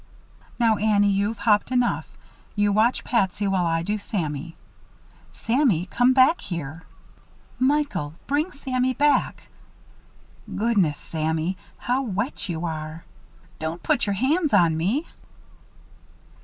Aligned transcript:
"Now, 0.57 0.77
Annie, 0.77 1.11
you've 1.11 1.37
hopped 1.37 1.69
enough. 1.71 2.07
You 2.55 2.71
watch 2.73 3.03
Patsy 3.03 3.47
while 3.47 3.67
I 3.67 3.83
do 3.83 3.99
Sammy. 3.99 4.55
Sammy! 5.31 5.85
Come 5.91 6.11
back 6.11 6.41
here. 6.41 6.81
Michael! 7.59 8.15
Bring 8.25 8.51
Sammy 8.51 8.95
back. 8.95 9.43
Goodness, 10.55 10.97
Sammy! 10.97 11.55
How 11.77 12.01
wet 12.01 12.49
you 12.49 12.65
are 12.65 13.05
don't 13.59 13.83
put 13.83 14.07
your 14.07 14.15
hands 14.15 14.55
on 14.55 14.75
me." 14.75 15.05